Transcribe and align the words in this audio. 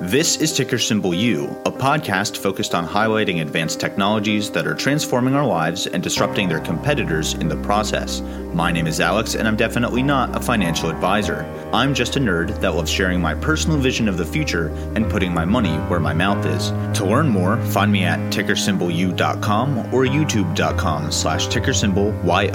This 0.00 0.38
is 0.38 0.52
Ticker 0.52 0.76
Symbol 0.76 1.14
U, 1.14 1.44
a 1.64 1.70
podcast 1.70 2.38
focused 2.38 2.74
on 2.74 2.84
highlighting 2.84 3.42
advanced 3.42 3.78
technologies 3.78 4.50
that 4.50 4.66
are 4.66 4.74
transforming 4.74 5.36
our 5.36 5.46
lives 5.46 5.86
and 5.86 6.02
disrupting 6.02 6.48
their 6.48 6.58
competitors 6.58 7.34
in 7.34 7.46
the 7.46 7.56
process. 7.58 8.20
My 8.52 8.72
name 8.72 8.88
is 8.88 8.98
Alex, 8.98 9.36
and 9.36 9.46
I'm 9.46 9.54
definitely 9.54 10.02
not 10.02 10.36
a 10.36 10.40
financial 10.40 10.90
advisor. 10.90 11.44
I'm 11.72 11.94
just 11.94 12.16
a 12.16 12.18
nerd 12.18 12.60
that 12.60 12.74
loves 12.74 12.90
sharing 12.90 13.20
my 13.20 13.36
personal 13.36 13.78
vision 13.78 14.08
of 14.08 14.16
the 14.16 14.26
future 14.26 14.66
and 14.96 15.08
putting 15.08 15.32
my 15.32 15.44
money 15.44 15.76
where 15.88 16.00
my 16.00 16.12
mouth 16.12 16.44
is. 16.44 16.70
To 16.98 17.06
learn 17.06 17.28
more, 17.28 17.56
find 17.66 17.92
me 17.92 18.02
at 18.02 18.18
tickersymbolu.com 18.32 19.94
or 19.94 20.06
youtube.com 20.06 21.12
slash 21.12 21.46
ticker 21.46 21.72
symbol 21.72 22.10
tickersymbol 22.24 22.50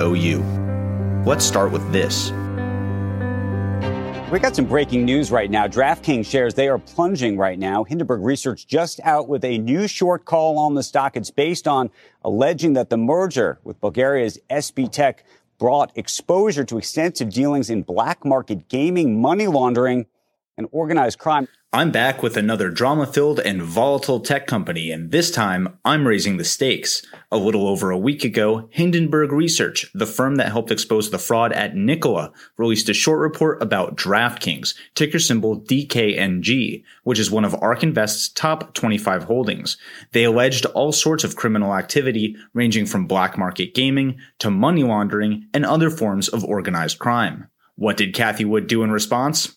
Let's 1.26 1.46
start 1.46 1.72
with 1.72 1.90
this. 1.94 2.32
We 4.32 4.38
got 4.38 4.56
some 4.56 4.66
breaking 4.66 5.06
news 5.06 5.32
right 5.32 5.50
now. 5.50 5.66
DraftKings 5.66 6.28
shares, 6.28 6.54
they 6.54 6.68
are 6.68 6.78
plunging 6.78 7.36
right 7.36 7.58
now. 7.58 7.84
Hindenburg 7.84 8.22
Research 8.22 8.68
just 8.68 9.00
out 9.04 9.28
with 9.28 9.44
a 9.44 9.58
new 9.58 9.88
short 9.88 10.26
call 10.26 10.60
on 10.60 10.76
the 10.76 10.84
stock. 10.84 11.18
It's 11.18 11.32
based 11.32 11.68
on 11.68 11.90
alleging 12.24 12.74
that 12.74 12.92
the 12.92 12.98
merger 12.98 13.58
with 13.64 13.82
Bulgaria's 13.82 14.38
SB 14.52 14.92
Tech 14.92 15.24
brought 15.58 15.92
exposure 15.98 16.64
to 16.64 16.78
extensive 16.78 17.32
dealings 17.32 17.72
in 17.72 17.82
black 17.82 18.24
market 18.24 18.70
gaming, 18.70 19.20
money 19.20 19.48
laundering, 19.48 20.06
and 20.60 20.68
organized 20.72 21.18
crime. 21.18 21.48
I'm 21.72 21.92
back 21.92 22.24
with 22.24 22.36
another 22.36 22.72
drama 22.72 23.06
filled 23.06 23.40
and 23.40 23.62
volatile 23.62 24.20
tech 24.20 24.48
company, 24.48 24.90
and 24.92 25.12
this 25.12 25.30
time 25.30 25.78
I'm 25.86 26.08
raising 26.08 26.38
the 26.38 26.44
stakes. 26.44 27.04
A 27.32 27.38
little 27.38 27.68
over 27.68 27.92
a 27.92 27.98
week 27.98 28.24
ago, 28.24 28.68
Hindenburg 28.72 29.32
Research, 29.32 29.86
the 29.94 30.08
firm 30.08 30.38
that 30.38 30.52
helped 30.52 30.72
expose 30.72 31.12
the 31.12 31.20
fraud 31.20 31.54
at 31.54 31.76
Nikola, 31.76 32.32
released 32.58 32.90
a 32.90 32.94
short 32.96 33.20
report 33.20 33.62
about 33.62 33.96
DraftKings, 33.96 34.74
ticker 34.96 35.20
symbol 35.20 35.62
DKNG, 35.62 36.84
which 37.04 37.20
is 37.20 37.30
one 37.30 37.46
of 37.46 37.56
ARK 37.62 37.84
Invest's 37.84 38.30
top 38.30 38.74
25 38.74 39.26
holdings. 39.26 39.78
They 40.12 40.24
alleged 40.24 40.66
all 40.66 40.92
sorts 40.92 41.24
of 41.24 41.36
criminal 41.36 41.76
activity 41.76 42.36
ranging 42.56 42.88
from 42.88 43.06
black 43.06 43.38
market 43.38 43.76
gaming 43.76 44.18
to 44.40 44.50
money 44.50 44.84
laundering 44.84 45.48
and 45.54 45.68
other 45.68 45.92
forms 45.92 46.30
of 46.30 46.44
organized 46.44 46.98
crime. 46.98 47.48
What 47.76 47.96
did 47.96 48.16
Cathie 48.16 48.44
Wood 48.44 48.66
do 48.66 48.82
in 48.82 48.92
response? 48.92 49.56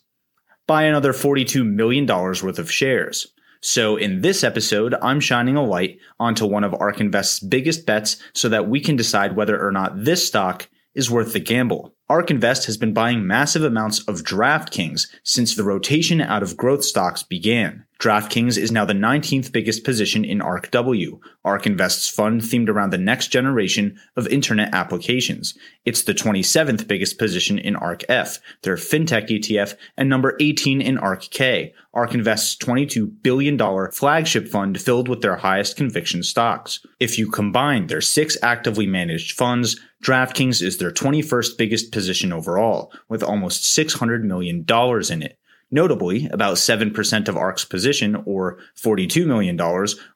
Buy 0.67 0.85
another 0.85 1.13
$42 1.13 1.67
million 1.67 2.07
worth 2.07 2.59
of 2.59 2.71
shares. 2.71 3.27
So 3.61 3.97
in 3.97 4.23
this 4.23 4.43
episode, 4.43 4.95
I'm 5.01 5.21
shining 5.21 5.57
a 5.57 5.65
light 5.65 5.99
onto 6.19 6.47
one 6.47 6.65
of 6.65 6.75
ARK 6.75 7.01
Invest's 7.01 7.39
biggest 7.39 7.87
bets 7.87 8.17
so 8.35 8.49
that 8.49 8.69
we 8.69 8.81
can 8.81 8.97
decide 8.97 9.37
whether 9.37 9.65
or 9.65 9.71
not 9.71 10.05
this 10.05 10.27
stock 10.27 10.69
is 10.95 11.11
worth 11.11 11.33
the 11.33 11.41
gamble. 11.41 11.95
ARK 12.09 12.31
Invest 12.31 12.67
has 12.67 12.77
been 12.77 12.93
buying 12.93 13.27
massive 13.27 13.63
amounts 13.63 14.01
of 14.01 14.23
DraftKings 14.23 15.07
since 15.23 15.55
the 15.55 15.63
rotation 15.63 16.21
out 16.21 16.43
of 16.43 16.57
growth 16.57 16.85
stocks 16.85 17.23
began. 17.23 17.87
DraftKings 18.03 18.59
is 18.59 18.73
now 18.73 18.85
the 18.85 18.95
19th 18.95 19.53
biggest 19.53 19.85
position 19.85 20.25
in 20.25 20.41
ARKW, 20.41 21.21
ARK 21.45 21.67
Invest's 21.67 22.09
fund 22.09 22.41
themed 22.41 22.69
around 22.69 22.91
the 22.91 22.99
next 22.99 23.29
generation 23.29 23.97
of 24.17 24.27
internet 24.27 24.75
applications. 24.75 25.57
It's 25.85 26.03
the 26.03 26.13
27th 26.13 26.89
biggest 26.89 27.17
position 27.17 27.61
in 27.61 27.77
ARKF, 27.77 28.41
their 28.63 28.75
fintech 28.75 29.29
ETF, 29.29 29.77
and 29.97 30.09
number 30.09 30.37
18 30.41 30.83
in 30.83 30.99
ARKK, 30.99 31.75
ARK 31.95 32.15
Invest's 32.15 32.57
$22 32.57 33.23
billion 33.23 33.57
flagship 33.93 34.49
fund 34.49 34.81
filled 34.81 35.07
with 35.07 35.21
their 35.21 35.37
highest 35.37 35.77
conviction 35.77 36.25
stocks. 36.25 36.85
If 36.99 37.21
you 37.21 37.31
combine 37.31 37.87
their 37.87 38.01
six 38.01 38.37
actively 38.43 38.89
managed 38.89 39.39
funds, 39.39 39.79
DraftKings 40.03 40.61
is 40.61 40.79
their 40.79 40.91
21st 40.91 41.57
biggest 41.57 41.93
position 41.93 42.33
overall, 42.33 42.93
with 43.09 43.23
almost 43.23 43.63
$600 43.63 44.23
million 44.23 44.67
in 44.69 45.23
it. 45.23 45.39
Notably, 45.75 46.29
about 46.31 46.57
7% 46.57 47.29
of 47.29 47.37
ARK's 47.37 47.65
position, 47.65 48.23
or 48.27 48.59
$42 48.77 49.27
million, 49.27 49.57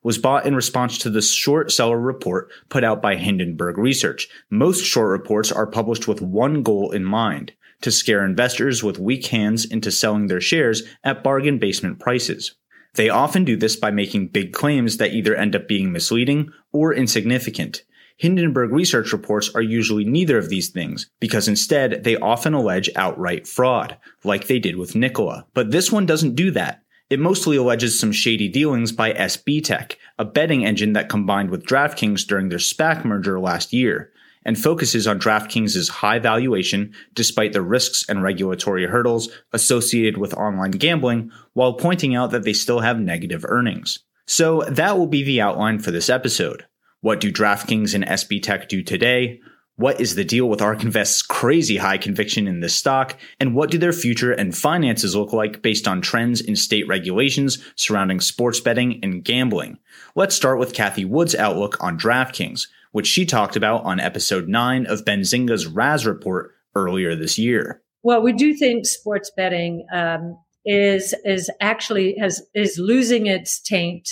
was 0.03 0.19
bought 0.19 0.45
in 0.45 0.55
response 0.55 0.99
to 0.99 1.09
the 1.09 1.23
short 1.23 1.73
seller 1.73 1.99
report 1.99 2.51
put 2.69 2.85
out 2.85 3.01
by 3.01 3.17
Hindenburg 3.17 3.79
Research. 3.79 4.29
Most 4.51 4.85
short 4.85 5.09
reports 5.09 5.51
are 5.51 5.67
published 5.67 6.07
with 6.07 6.21
one 6.21 6.63
goal 6.63 6.93
in 6.93 7.07
mind 7.07 7.55
to 7.81 7.91
scare 7.91 8.23
investors 8.23 8.83
with 8.83 8.99
weak 8.99 9.27
hands 9.29 9.65
into 9.65 9.91
selling 9.91 10.27
their 10.27 10.43
shares 10.43 10.83
at 11.03 11.25
bargain 11.25 11.59
basement 11.59 11.99
prices. 11.99 12.55
They 12.95 13.09
often 13.09 13.45
do 13.45 13.57
this 13.57 13.77
by 13.77 13.91
making 13.91 14.29
big 14.29 14.53
claims 14.53 14.99
that 14.99 15.15
either 15.15 15.35
end 15.35 15.57
up 15.57 15.69
being 15.69 15.91
misleading 15.91 16.51
or 16.71 16.93
insignificant. 16.93 17.83
Hindenburg 18.17 18.73
research 18.73 19.13
reports 19.13 19.55
are 19.55 19.63
usually 19.63 20.05
neither 20.05 20.39
of 20.39 20.49
these 20.49 20.71
things, 20.71 21.11
because 21.21 21.49
instead 21.49 22.03
they 22.03 22.17
often 22.17 22.55
allege 22.55 22.89
outright 22.97 23.47
fraud, 23.47 23.99
like 24.25 24.47
they 24.47 24.59
did 24.59 24.77
with 24.77 24.95
Nikola. 24.95 25.47
But 25.53 25.71
this 25.71 25.93
one 25.93 26.07
doesn't 26.07 26.35
do 26.35 26.51
that. 26.53 26.83
It 27.11 27.21
mostly 27.21 27.57
alleges 27.57 28.01
some 28.01 28.13
shady 28.13 28.49
dealings 28.49 28.91
by 28.91 29.13
SB 29.13 29.63
Tech, 29.63 29.99
a 30.19 30.25
betting 30.25 30.65
engine 30.65 30.95
that 30.95 31.09
combined 31.09 31.51
with 31.51 31.67
DraftKings 31.67 32.27
during 32.27 32.49
their 32.49 32.59
SPAC 32.59 33.05
merger 33.05 33.39
last 33.39 33.73
year, 33.73 34.11
and 34.45 34.59
focuses 34.59 35.07
on 35.07 35.21
DraftKings' 35.21 35.89
high 35.89 36.19
valuation 36.19 36.95
despite 37.15 37.53
the 37.53 37.63
risks 37.63 38.05
and 38.09 38.23
regulatory 38.23 38.87
hurdles 38.87 39.29
associated 39.53 40.17
with 40.17 40.35
online 40.35 40.71
gambling, 40.71 41.31
while 41.53 41.75
pointing 41.75 42.15
out 42.15 42.31
that 42.31 42.45
they 42.45 42.53
still 42.53 42.81
have 42.81 42.99
negative 42.99 43.45
earnings. 43.47 44.01
So 44.27 44.63
that 44.63 44.99
will 44.99 45.07
be 45.07 45.23
the 45.23 45.41
outline 45.41 45.79
for 45.79 45.91
this 45.91 46.09
episode. 46.09 46.65
What 47.01 47.21
do 47.21 47.33
DraftKings 47.33 47.95
and 47.95 48.05
SB 48.05 48.43
Tech 48.43 48.69
do 48.69 48.83
today? 48.83 49.41
What 49.77 50.01
is 50.01 50.15
the 50.15 50.25
deal 50.25 50.49
with 50.49 50.63
ARK 50.63 50.83
Invest's 50.83 51.21
crazy 51.21 51.77
high 51.77 51.99
conviction 51.99 52.49
in 52.49 52.61
this 52.61 52.75
stock? 52.75 53.19
And 53.39 53.55
what 53.55 53.71
do 53.71 53.77
their 53.77 53.93
future 53.93 54.33
and 54.33 54.57
finances 54.57 55.15
look 55.15 55.35
like 55.35 55.61
based 55.61 55.87
on 55.87 56.01
trends 56.01 56.41
in 56.41 56.57
state 56.57 56.89
regulations 56.89 57.63
surrounding 57.77 58.21
sports 58.21 58.59
betting 58.59 59.01
and 59.03 59.23
gambling? 59.23 59.79
Let's 60.15 60.35
start 60.35 60.59
with 60.59 60.73
Cathie 60.73 61.05
Wood's 61.05 61.35
outlook 61.35 61.77
on 61.85 61.99
DraftKings, 61.99 62.69
which 62.93 63.07
she 63.07 63.27
talked 63.27 63.55
about 63.55 63.85
on 63.85 64.01
episode 64.01 64.49
9 64.49 64.87
of 64.87 65.05
Benzinga's 65.05 65.67
Raz 65.67 66.07
report 66.07 66.53
earlier 66.75 67.15
this 67.15 67.39
year. 67.39 67.83
Well, 68.03 68.23
we 68.23 68.33
do 68.33 68.55
think 68.55 68.87
sports 68.87 69.31
betting 69.37 69.87
um, 69.93 70.39
is 70.65 71.15
is 71.25 71.51
actually 71.61 72.17
has 72.19 72.43
is 72.55 72.79
losing 72.79 73.27
its 73.27 73.61
taint 73.61 74.09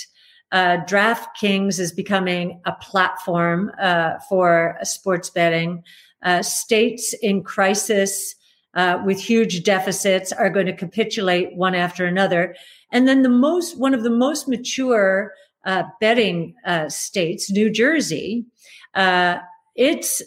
uh, 0.55 0.77
DraftKings 0.85 1.79
is 1.81 1.91
becoming 1.91 2.61
a 2.63 2.71
platform 2.71 3.73
uh, 3.77 4.13
for 4.29 4.77
sports 4.83 5.29
betting. 5.29 5.83
Uh, 6.23 6.41
states 6.41 7.13
in 7.21 7.43
crisis 7.43 8.35
uh, 8.73 9.01
with 9.05 9.19
huge 9.19 9.65
deficits 9.65 10.31
are 10.31 10.49
going 10.49 10.65
to 10.65 10.71
capitulate 10.73 11.53
one 11.57 11.75
after 11.75 12.05
another. 12.05 12.55
And 12.89 13.05
then 13.05 13.21
the 13.21 13.27
most, 13.29 13.77
one 13.77 13.93
of 13.93 14.03
the 14.03 14.09
most 14.09 14.47
mature 14.47 15.33
uh, 15.65 15.83
betting 15.99 16.55
uh, 16.65 16.87
states, 16.87 17.51
New 17.51 17.69
Jersey, 17.69 18.45
it's 19.75 20.21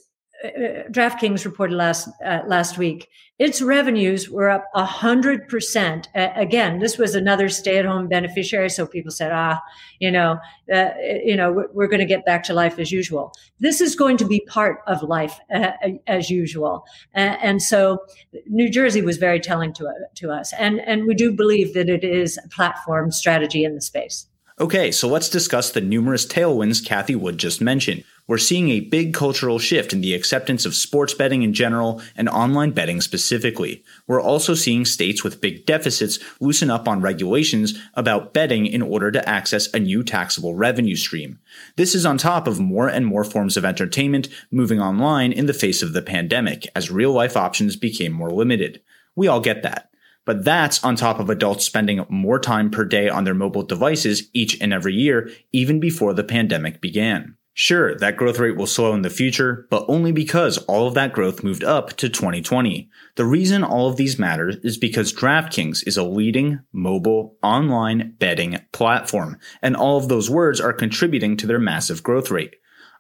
DraftKings 0.91 1.47
reported 1.47 1.75
last 1.75 2.07
last 2.47 2.77
week 2.77 3.09
its 3.39 3.63
revenues 3.63 4.29
were 4.29 4.51
up 4.51 4.65
100%. 4.75 6.07
Uh, 6.15 6.29
again, 6.35 6.81
this 6.81 6.99
was 6.99 7.15
another 7.15 7.49
stay 7.49 7.79
at 7.79 7.85
home 7.85 8.09
beneficiary. 8.09 8.69
So 8.69 8.87
people 8.87 9.13
said, 9.13 9.31
ah, 9.33 9.61
you 10.01 10.11
know, 10.11 10.39
uh, 10.73 10.91
you 11.25 11.37
know, 11.37 11.53
we're, 11.53 11.69
we're 11.73 11.87
going 11.87 12.01
to 12.01 12.07
get 12.07 12.25
back 12.25 12.43
to 12.45 12.55
life 12.55 12.79
as 12.79 12.91
usual. 12.91 13.33
This 13.61 13.81
is 13.81 13.95
going 13.95 14.17
to 14.19 14.25
be 14.25 14.41
part 14.49 14.81
of 14.87 15.03
life 15.03 15.39
uh, 15.55 15.71
as 16.07 16.31
usual. 16.31 16.85
and 17.15 17.63
so 17.63 17.99
New 18.47 18.71
Jersey 18.71 19.03
was 19.03 19.19
very 19.19 19.41
telling 19.41 19.73
to, 19.75 19.89
to 20.17 20.31
us. 20.31 20.53
And, 20.59 20.81
and 20.81 21.07
we 21.07 21.15
do 21.15 21.33
believe 21.33 21.75
that 21.75 21.89
it 21.89 22.03
is 22.03 22.39
a 22.45 22.49
platform 22.49 23.13
strategy 23.13 23.65
in 23.65 23.75
the 23.75 23.81
space. 23.81 24.27
Okay, 24.61 24.91
so 24.91 25.07
let's 25.07 25.29
discuss 25.29 25.71
the 25.71 25.81
numerous 25.81 26.27
tailwinds 26.27 26.85
Cathie 26.85 27.15
Wood 27.15 27.39
just 27.39 27.61
mentioned. 27.61 28.03
We're 28.27 28.39
seeing 28.39 28.71
a 28.71 28.81
big 28.81 29.15
cultural 29.15 29.61
shift 29.61 29.93
in 29.93 30.01
the 30.01 30.15
acceptance 30.15 30.67
of 30.67 30.75
sports 30.75 31.15
betting 31.15 31.43
in 31.43 31.55
general 31.55 32.03
and 32.17 32.29
online 32.29 32.73
betting 32.73 33.01
specifically. 33.01 33.85
We're 34.09 34.21
also 34.21 34.55
seeing 34.55 34.85
states 34.85 35.23
with 35.23 35.41
big 35.41 35.65
deficits 35.65 36.19
loosen 36.41 36.71
up 36.71 36.89
on 36.89 37.01
regulations 37.01 37.79
about 37.95 38.35
betting 38.35 38.67
in 38.67 38.83
order 38.83 39.13
to 39.13 39.29
access 39.29 39.73
a 39.73 39.79
new 39.79 40.03
taxable 40.03 40.57
revenue 40.57 40.97
stream. 40.97 41.39
This 41.77 41.95
is 41.95 42.05
on 42.05 42.19
top 42.19 42.49
of 42.49 42.59
more 42.59 42.89
and 42.89 43.07
more 43.07 43.23
forms 43.23 43.57
of 43.57 43.65
entertainment 43.65 44.29
moving 44.51 44.81
online 44.81 45.31
in 45.31 45.47
the 45.47 45.55
face 45.55 45.83
of 45.83 45.93
the 45.93 46.03
pandemic 46.03 46.67
as 46.75 46.91
real 46.91 47.13
life 47.13 47.37
options 47.37 47.77
became 47.77 48.13
more 48.13 48.33
limited. 48.33 48.83
We 49.15 49.29
all 49.29 49.41
get 49.41 49.63
that. 49.63 49.89
But 50.29 50.45
that's 50.45 50.85
on 50.85 50.95
top 50.95 51.21
of 51.21 51.31
adults 51.31 51.65
spending 51.65 52.05
more 52.11 52.39
time 52.39 52.71
per 52.71 52.85
day 52.85 53.09
on 53.09 53.25
their 53.25 53.33
mobile 53.33 53.63
devices 53.63 54.29
each 54.35 54.61
and 54.61 54.75
every 54.75 54.93
year, 54.93 55.31
even 55.53 55.81
before 55.81 56.13
the 56.13 56.23
pandemic 56.23 56.83
began. 56.83 57.39
Sure, 57.55 57.97
that 57.97 58.19
growth 58.19 58.39
rate 58.39 58.55
will 58.55 58.67
slow 58.67 58.93
in 58.93 59.01
the 59.01 59.09
future, 59.09 59.67
but 59.71 59.87
only 59.89 60.13
because 60.13 60.59
all 60.67 60.87
of 60.87 60.93
that 60.93 61.15
growth 61.15 61.43
moved 61.43 61.65
up 61.65 61.97
to 61.97 62.11
2020. 62.11 62.91
The 63.15 63.25
reason 63.25 63.65
all 63.65 63.89
of 63.89 63.97
these 63.97 64.19
matter 64.19 64.53
is 64.63 64.77
because 64.77 65.15
DraftKings 65.15 65.89
is 65.89 65.97
a 65.97 66.05
leading 66.05 66.61
mobile 66.75 67.39
online 67.43 68.15
betting 68.19 68.59
platform, 68.71 69.39
and 69.63 69.75
all 69.75 69.97
of 69.97 70.09
those 70.09 70.29
words 70.29 70.61
are 70.61 70.75
contributing 70.75 71.39
to 71.39 71.47
their 71.47 71.59
massive 71.59 72.03
growth 72.03 72.31
rate. 72.31 72.57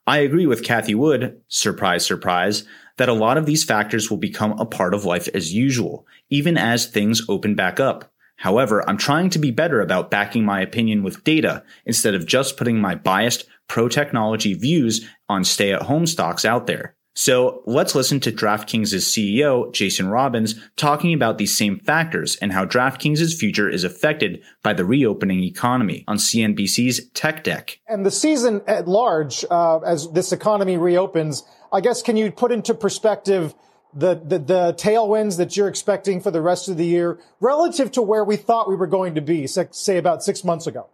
I 0.08 0.20
agree 0.20 0.46
with 0.46 0.64
Cathie 0.64 0.94
Wood, 0.94 1.38
surprise, 1.48 2.06
surprise, 2.06 2.64
that 2.96 3.10
a 3.10 3.12
lot 3.12 3.36
of 3.36 3.44
these 3.44 3.62
factors 3.62 4.08
will 4.08 4.16
become 4.16 4.52
a 4.52 4.64
part 4.64 4.94
of 4.94 5.04
life 5.04 5.28
as 5.34 5.52
usual, 5.52 6.06
even 6.30 6.56
as 6.56 6.86
things 6.86 7.20
open 7.28 7.54
back 7.54 7.78
up. 7.78 8.10
However, 8.36 8.88
I'm 8.88 8.96
trying 8.96 9.28
to 9.28 9.38
be 9.38 9.50
better 9.50 9.82
about 9.82 10.10
backing 10.10 10.46
my 10.46 10.62
opinion 10.62 11.02
with 11.02 11.24
data 11.24 11.62
instead 11.84 12.14
of 12.14 12.24
just 12.24 12.56
putting 12.56 12.80
my 12.80 12.94
biased 12.94 13.44
pro 13.68 13.86
technology 13.86 14.54
views 14.54 15.06
on 15.28 15.44
stay 15.44 15.74
at 15.74 15.82
home 15.82 16.06
stocks 16.06 16.46
out 16.46 16.66
there. 16.66 16.94
So 17.18 17.64
let's 17.66 17.96
listen 17.96 18.20
to 18.20 18.30
DraftKings' 18.30 18.94
CEO, 18.94 19.72
Jason 19.72 20.08
Robins, 20.08 20.54
talking 20.76 21.12
about 21.12 21.36
these 21.36 21.58
same 21.58 21.80
factors 21.80 22.36
and 22.36 22.52
how 22.52 22.64
DraftKings' 22.64 23.34
future 23.34 23.68
is 23.68 23.82
affected 23.82 24.40
by 24.62 24.72
the 24.72 24.84
reopening 24.84 25.42
economy 25.42 26.04
on 26.06 26.18
CNBC's 26.18 27.10
TechCheck. 27.14 27.78
And 27.88 28.06
the 28.06 28.12
season 28.12 28.62
at 28.68 28.86
large, 28.86 29.44
uh, 29.50 29.80
as 29.80 30.08
this 30.12 30.30
economy 30.30 30.76
reopens, 30.76 31.42
I 31.72 31.80
guess, 31.80 32.02
can 32.02 32.16
you 32.16 32.30
put 32.30 32.52
into 32.52 32.72
perspective 32.72 33.52
the, 33.92 34.14
the, 34.14 34.38
the 34.38 34.74
tailwinds 34.74 35.38
that 35.38 35.56
you're 35.56 35.66
expecting 35.66 36.20
for 36.20 36.30
the 36.30 36.40
rest 36.40 36.68
of 36.68 36.76
the 36.76 36.86
year 36.86 37.18
relative 37.40 37.90
to 37.92 38.02
where 38.02 38.22
we 38.22 38.36
thought 38.36 38.68
we 38.68 38.76
were 38.76 38.86
going 38.86 39.16
to 39.16 39.20
be, 39.20 39.48
say 39.48 39.96
about 39.96 40.22
six 40.22 40.44
months 40.44 40.68
ago? 40.68 40.86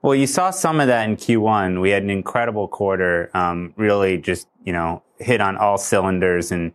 Well, 0.00 0.14
you 0.14 0.28
saw 0.28 0.50
some 0.50 0.78
of 0.78 0.86
that 0.86 1.08
in 1.08 1.16
Q1. 1.16 1.80
We 1.80 1.90
had 1.90 2.04
an 2.04 2.10
incredible 2.10 2.68
quarter, 2.68 3.30
um, 3.34 3.74
really 3.76 4.18
just, 4.18 4.46
you 4.62 4.72
know, 4.72 5.02
hit 5.18 5.40
on 5.40 5.56
all 5.56 5.78
cylinders 5.78 6.52
and 6.52 6.72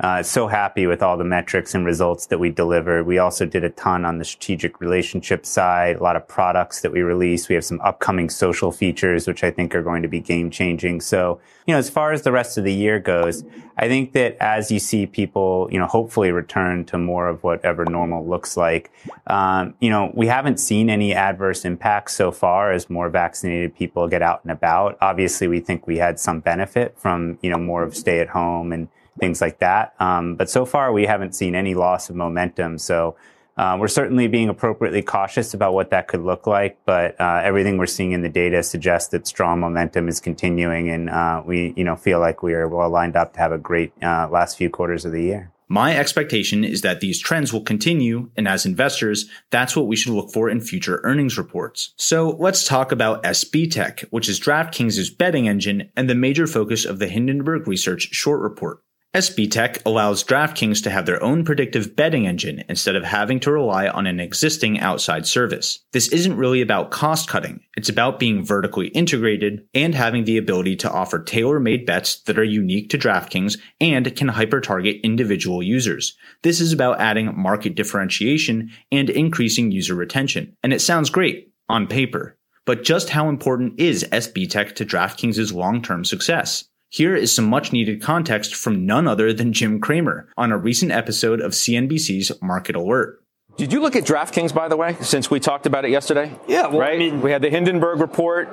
uh, 0.00 0.22
so 0.22 0.46
happy 0.46 0.86
with 0.86 1.02
all 1.02 1.18
the 1.18 1.24
metrics 1.24 1.74
and 1.74 1.84
results 1.84 2.26
that 2.26 2.38
we 2.38 2.48
delivered. 2.48 3.06
We 3.06 3.18
also 3.18 3.44
did 3.44 3.64
a 3.64 3.70
ton 3.70 4.06
on 4.06 4.16
the 4.16 4.24
strategic 4.24 4.80
relationship 4.80 5.44
side, 5.44 5.96
a 5.96 6.02
lot 6.02 6.16
of 6.16 6.26
products 6.26 6.80
that 6.80 6.90
we 6.90 7.02
released. 7.02 7.50
We 7.50 7.54
have 7.54 7.64
some 7.64 7.80
upcoming 7.82 8.30
social 8.30 8.72
features, 8.72 9.26
which 9.26 9.44
I 9.44 9.50
think 9.50 9.74
are 9.74 9.82
going 9.82 10.00
to 10.02 10.08
be 10.08 10.18
game 10.20 10.50
changing. 10.50 11.02
So, 11.02 11.38
you 11.66 11.74
know, 11.74 11.78
as 11.78 11.90
far 11.90 12.12
as 12.12 12.22
the 12.22 12.32
rest 12.32 12.56
of 12.56 12.64
the 12.64 12.72
year 12.72 12.98
goes, 12.98 13.44
I 13.76 13.88
think 13.88 14.12
that 14.12 14.38
as 14.40 14.70
you 14.70 14.78
see 14.78 15.04
people, 15.04 15.68
you 15.70 15.78
know, 15.78 15.86
hopefully 15.86 16.32
return 16.32 16.86
to 16.86 16.96
more 16.96 17.28
of 17.28 17.42
whatever 17.42 17.84
normal 17.84 18.26
looks 18.26 18.56
like, 18.56 18.90
um, 19.26 19.74
you 19.80 19.90
know, 19.90 20.12
we 20.14 20.26
haven't 20.28 20.58
seen 20.58 20.88
any 20.88 21.14
adverse 21.14 21.66
impacts 21.66 22.14
so 22.14 22.32
far 22.32 22.72
as 22.72 22.88
more 22.88 23.10
vaccinated 23.10 23.76
people 23.76 24.08
get 24.08 24.22
out 24.22 24.40
and 24.44 24.52
about. 24.52 24.96
Obviously, 25.02 25.46
we 25.46 25.60
think 25.60 25.86
we 25.86 25.98
had 25.98 26.18
some 26.18 26.40
benefit 26.40 26.98
from, 26.98 27.38
you 27.42 27.50
know, 27.50 27.58
more 27.58 27.82
of 27.82 27.94
stay 27.94 28.20
at 28.20 28.28
home 28.28 28.72
and 28.72 28.88
things 29.18 29.40
like 29.40 29.58
that. 29.58 29.94
Um, 30.00 30.36
but 30.36 30.50
so 30.50 30.64
far, 30.64 30.92
we 30.92 31.06
haven't 31.06 31.34
seen 31.34 31.54
any 31.54 31.74
loss 31.74 32.10
of 32.10 32.16
momentum. 32.16 32.78
So 32.78 33.16
uh, 33.56 33.76
we're 33.78 33.88
certainly 33.88 34.26
being 34.26 34.48
appropriately 34.48 35.02
cautious 35.02 35.52
about 35.52 35.74
what 35.74 35.90
that 35.90 36.08
could 36.08 36.22
look 36.22 36.46
like. 36.46 36.78
But 36.86 37.20
uh, 37.20 37.42
everything 37.44 37.76
we're 37.76 37.86
seeing 37.86 38.12
in 38.12 38.22
the 38.22 38.28
data 38.28 38.62
suggests 38.62 39.10
that 39.10 39.26
strong 39.26 39.60
momentum 39.60 40.08
is 40.08 40.18
continuing, 40.18 40.88
and 40.88 41.10
uh, 41.10 41.42
we, 41.44 41.74
you 41.76 41.84
know, 41.84 41.96
feel 41.96 42.20
like 42.20 42.42
we 42.42 42.54
are 42.54 42.66
well 42.66 42.88
lined 42.88 43.16
up 43.16 43.34
to 43.34 43.38
have 43.38 43.52
a 43.52 43.58
great 43.58 43.92
uh, 44.02 44.28
last 44.30 44.56
few 44.56 44.70
quarters 44.70 45.04
of 45.04 45.12
the 45.12 45.22
year. 45.22 45.52
My 45.68 45.96
expectation 45.96 46.64
is 46.64 46.80
that 46.80 47.00
these 47.00 47.20
trends 47.20 47.52
will 47.52 47.60
continue, 47.60 48.30
and 48.36 48.48
as 48.48 48.66
investors, 48.66 49.26
that's 49.50 49.76
what 49.76 49.86
we 49.86 49.94
should 49.94 50.14
look 50.14 50.32
for 50.32 50.50
in 50.50 50.60
future 50.60 51.00
earnings 51.04 51.38
reports. 51.38 51.92
So 51.96 52.30
let's 52.40 52.66
talk 52.66 52.90
about 52.90 53.22
SB 53.22 53.70
Tech, 53.70 54.00
which 54.10 54.28
is 54.28 54.40
DraftKings' 54.40 55.16
betting 55.16 55.48
engine 55.48 55.92
and 55.96 56.10
the 56.10 56.16
major 56.16 56.48
focus 56.48 56.84
of 56.84 56.98
the 56.98 57.06
Hindenburg 57.06 57.68
Research 57.68 58.08
short 58.12 58.40
report. 58.40 58.82
SBTech 59.12 59.82
allows 59.84 60.22
DraftKings 60.22 60.84
to 60.84 60.90
have 60.90 61.04
their 61.04 61.20
own 61.20 61.44
predictive 61.44 61.96
betting 61.96 62.28
engine 62.28 62.62
instead 62.68 62.94
of 62.94 63.02
having 63.02 63.40
to 63.40 63.50
rely 63.50 63.88
on 63.88 64.06
an 64.06 64.20
existing 64.20 64.78
outside 64.78 65.26
service. 65.26 65.80
This 65.92 66.06
isn't 66.08 66.36
really 66.36 66.60
about 66.60 66.92
cost 66.92 67.28
cutting. 67.28 67.58
It's 67.76 67.88
about 67.88 68.20
being 68.20 68.44
vertically 68.44 68.86
integrated 68.88 69.66
and 69.74 69.96
having 69.96 70.24
the 70.24 70.38
ability 70.38 70.76
to 70.76 70.90
offer 70.92 71.20
tailor-made 71.20 71.86
bets 71.86 72.20
that 72.22 72.38
are 72.38 72.44
unique 72.44 72.88
to 72.90 72.98
DraftKings 72.98 73.58
and 73.80 74.14
can 74.14 74.28
hyper-target 74.28 75.00
individual 75.02 75.60
users. 75.60 76.16
This 76.44 76.60
is 76.60 76.72
about 76.72 77.00
adding 77.00 77.36
market 77.36 77.74
differentiation 77.74 78.70
and 78.92 79.10
increasing 79.10 79.72
user 79.72 79.96
retention. 79.96 80.56
And 80.62 80.72
it 80.72 80.80
sounds 80.80 81.10
great 81.10 81.52
on 81.68 81.88
paper. 81.88 82.38
But 82.64 82.84
just 82.84 83.10
how 83.10 83.28
important 83.28 83.80
is 83.80 84.04
SBTech 84.04 84.76
to 84.76 84.86
DraftKings' 84.86 85.52
long-term 85.52 86.04
success? 86.04 86.69
Here 86.92 87.14
is 87.14 87.32
some 87.32 87.44
much 87.44 87.72
needed 87.72 88.02
context 88.02 88.52
from 88.52 88.84
none 88.84 89.06
other 89.06 89.32
than 89.32 89.52
Jim 89.52 89.78
Cramer 89.78 90.26
on 90.36 90.50
a 90.50 90.58
recent 90.58 90.90
episode 90.90 91.40
of 91.40 91.52
CNBC's 91.52 92.32
Market 92.42 92.74
Alert. 92.74 93.22
Did 93.56 93.72
you 93.72 93.80
look 93.80 93.94
at 93.94 94.02
DraftKings, 94.02 94.52
by 94.52 94.66
the 94.66 94.76
way, 94.76 94.96
since 95.00 95.30
we 95.30 95.38
talked 95.38 95.66
about 95.66 95.84
it 95.84 95.92
yesterday? 95.92 96.36
Yeah, 96.48 96.66
well, 96.66 96.80
right. 96.80 96.96
I 96.96 96.98
mean, 96.98 97.22
we 97.22 97.30
had 97.30 97.42
the 97.42 97.48
Hindenburg 97.48 98.00
report, 98.00 98.48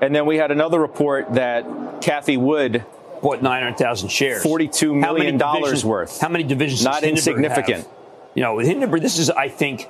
and 0.00 0.14
then 0.14 0.24
we 0.24 0.38
had 0.38 0.50
another 0.50 0.80
report 0.80 1.34
that 1.34 2.00
Kathy 2.00 2.38
Wood 2.38 2.82
bought 3.20 3.42
900,000 3.42 4.08
shares. 4.08 4.42
$42 4.42 4.98
million 4.98 5.38
worth. 5.86 6.18
How 6.18 6.30
many 6.30 6.44
divisions 6.44 6.82
Not 6.84 7.02
insignificant. 7.02 7.84
Have? 7.84 7.88
You 8.34 8.42
know, 8.42 8.54
with 8.54 8.68
Hindenburg, 8.68 9.02
this 9.02 9.18
is, 9.18 9.28
I 9.28 9.50
think, 9.50 9.86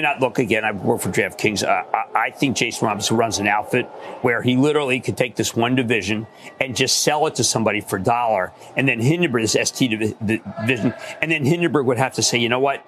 not 0.00 0.20
look 0.20 0.38
again. 0.38 0.64
I 0.64 0.72
work 0.72 1.02
for 1.02 1.10
DraftKings. 1.10 1.62
Uh, 1.62 1.84
I, 2.14 2.30
think 2.30 2.56
Jason 2.56 2.88
Robinson 2.88 3.16
runs 3.16 3.38
an 3.38 3.46
outfit 3.46 3.84
where 4.22 4.40
he 4.40 4.56
literally 4.56 4.98
could 5.00 5.18
take 5.18 5.36
this 5.36 5.54
one 5.54 5.74
division 5.74 6.26
and 6.58 6.74
just 6.74 7.00
sell 7.00 7.26
it 7.26 7.34
to 7.34 7.44
somebody 7.44 7.82
for 7.82 7.98
a 7.98 8.02
dollar, 8.02 8.52
and 8.74 8.88
then 8.88 9.00
Hindenburg, 9.00 9.42
this 9.42 9.68
ST 9.68 9.90
division, 9.90 10.94
and 11.20 11.30
then 11.30 11.44
Hindenburg 11.44 11.86
would 11.86 11.98
have 11.98 12.14
to 12.14 12.22
say, 12.22 12.38
you 12.38 12.48
know 12.48 12.58
what, 12.58 12.84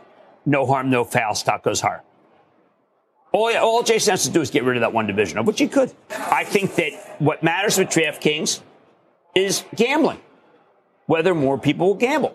no 0.46 0.64
harm, 0.64 0.88
no 0.88 1.04
foul, 1.04 1.34
stock 1.34 1.62
goes 1.62 1.82
higher. 1.82 2.02
All, 3.32 3.54
all 3.58 3.82
Jason 3.82 4.12
has 4.12 4.24
to 4.24 4.30
do 4.30 4.40
is 4.40 4.50
get 4.50 4.64
rid 4.64 4.78
of 4.78 4.80
that 4.80 4.94
one 4.94 5.06
division, 5.06 5.44
which 5.44 5.58
he 5.58 5.68
could. 5.68 5.92
I 6.10 6.44
think 6.44 6.74
that 6.76 6.92
what 7.18 7.42
matters 7.42 7.76
with 7.76 7.88
DraftKings 7.88 8.62
is 9.34 9.64
gambling, 9.74 10.20
whether 11.04 11.34
more 11.34 11.58
people 11.58 11.88
will 11.88 11.94
gamble, 11.94 12.34